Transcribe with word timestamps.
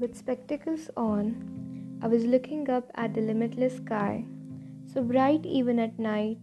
with 0.00 0.16
spectacles 0.16 0.88
on, 0.96 1.98
I 2.02 2.08
was 2.08 2.24
looking 2.24 2.70
up 2.70 2.90
at 2.94 3.12
the 3.12 3.20
limitless 3.20 3.76
sky, 3.76 4.24
so 4.86 5.02
bright 5.02 5.44
even 5.44 5.78
at 5.78 5.98
night, 5.98 6.38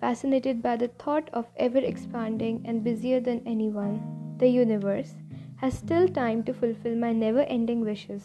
fascinated 0.00 0.62
by 0.62 0.76
the 0.76 0.88
thought 0.88 1.28
of 1.34 1.46
ever 1.58 1.78
expanding 1.78 2.62
and 2.64 2.82
busier 2.82 3.20
than 3.20 3.42
anyone, 3.46 4.36
the 4.38 4.48
universe 4.48 5.14
has 5.56 5.76
still 5.76 6.08
time 6.08 6.42
to 6.44 6.54
fulfill 6.54 6.96
my 6.96 7.12
never 7.12 7.40
ending 7.40 7.82
wishes. 7.82 8.24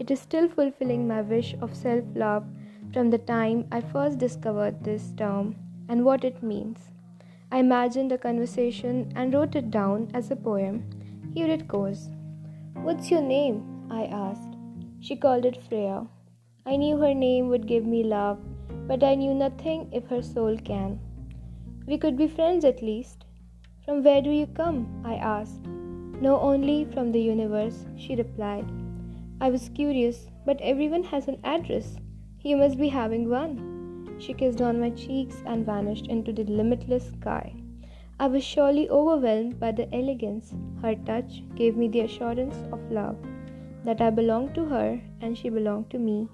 It 0.00 0.10
is 0.10 0.20
still 0.20 0.48
fulfilling 0.48 1.06
my 1.06 1.20
wish 1.20 1.54
of 1.60 1.76
self 1.76 2.04
love 2.16 2.44
from 2.92 3.10
the 3.10 3.18
time 3.18 3.68
I 3.70 3.80
first 3.80 4.18
discovered 4.18 4.82
this 4.82 5.12
term 5.16 5.54
and 5.88 6.04
what 6.04 6.24
it 6.24 6.42
means. 6.42 6.90
I 7.52 7.58
imagined 7.58 8.10
a 8.10 8.18
conversation 8.18 9.12
and 9.14 9.32
wrote 9.32 9.54
it 9.54 9.70
down 9.70 10.10
as 10.12 10.32
a 10.32 10.36
poem. 10.36 10.82
Here 11.32 11.46
it 11.46 11.68
goes. 11.68 12.08
What's 12.74 13.10
your 13.10 13.22
name? 13.22 13.73
I 13.90 14.04
asked. 14.04 14.56
She 15.00 15.16
called 15.16 15.44
it 15.44 15.62
Freya. 15.62 16.06
I 16.66 16.76
knew 16.76 16.96
her 16.96 17.12
name 17.12 17.48
would 17.48 17.66
give 17.66 17.84
me 17.84 18.02
love, 18.02 18.38
but 18.88 19.04
I 19.04 19.14
knew 19.14 19.34
nothing 19.34 19.88
if 19.92 20.06
her 20.08 20.22
soul 20.22 20.56
can. 20.56 20.98
We 21.86 21.98
could 21.98 22.16
be 22.16 22.26
friends 22.26 22.64
at 22.64 22.82
least. 22.82 23.26
From 23.84 24.02
where 24.02 24.22
do 24.22 24.30
you 24.30 24.46
come? 24.46 25.02
I 25.04 25.16
asked. 25.16 25.66
No, 25.66 26.40
only 26.40 26.86
from 26.86 27.12
the 27.12 27.20
universe, 27.20 27.84
she 27.96 28.16
replied. 28.16 28.64
I 29.40 29.50
was 29.50 29.68
curious, 29.68 30.28
but 30.46 30.60
everyone 30.62 31.02
has 31.04 31.28
an 31.28 31.38
address. 31.44 31.96
You 32.40 32.56
must 32.56 32.78
be 32.78 32.88
having 32.88 33.28
one. 33.28 34.16
She 34.18 34.32
kissed 34.32 34.62
on 34.62 34.80
my 34.80 34.90
cheeks 34.90 35.42
and 35.44 35.66
vanished 35.66 36.06
into 36.06 36.32
the 36.32 36.44
limitless 36.44 37.08
sky. 37.08 37.54
I 38.18 38.28
was 38.28 38.42
surely 38.42 38.88
overwhelmed 38.88 39.60
by 39.60 39.72
the 39.72 39.94
elegance. 39.94 40.54
Her 40.80 40.94
touch 40.94 41.42
gave 41.54 41.76
me 41.76 41.88
the 41.88 42.00
assurance 42.00 42.56
of 42.72 42.90
love 42.90 43.16
that 43.84 44.00
I 44.00 44.10
belonged 44.10 44.54
to 44.54 44.64
her 44.64 45.00
and 45.20 45.36
she 45.36 45.48
belonged 45.50 45.90
to 45.90 45.98
me. 45.98 46.28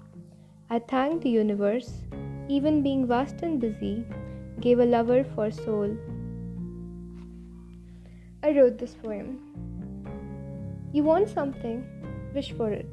I 0.69 0.79
thanked 0.79 1.23
the 1.23 1.29
universe, 1.29 1.91
even 2.47 2.81
being 2.81 3.05
vast 3.05 3.41
and 3.41 3.59
busy, 3.59 4.05
gave 4.61 4.79
a 4.79 4.85
lover 4.85 5.23
for 5.35 5.51
soul. 5.51 5.97
I 8.43 8.51
wrote 8.51 8.77
this 8.77 8.95
poem. 8.95 9.39
You 10.93 11.03
want 11.03 11.29
something, 11.29 11.85
wish 12.33 12.51
for 12.53 12.69
it. 12.71 12.87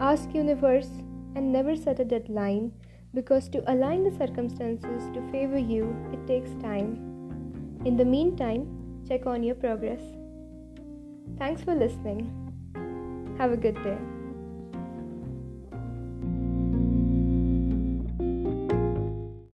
Ask 0.00 0.34
universe 0.34 0.90
and 1.34 1.52
never 1.52 1.76
set 1.76 2.00
a 2.00 2.04
deadline 2.04 2.72
because 3.14 3.48
to 3.50 3.70
align 3.70 4.04
the 4.04 4.16
circumstances 4.16 5.08
to 5.14 5.30
favor 5.30 5.58
you, 5.58 5.94
it 6.12 6.26
takes 6.26 6.50
time. 6.62 7.80
In 7.84 7.96
the 7.96 8.04
meantime, 8.04 8.66
check 9.08 9.26
on 9.26 9.42
your 9.42 9.54
progress. 9.54 10.00
Thanks 11.38 11.62
for 11.62 11.74
listening. 11.74 12.45
Have 13.38 13.52
a 13.52 13.56
good 13.56 13.74
day. 13.84 14.15